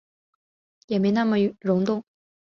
[0.87, 2.03] 也没那么耸动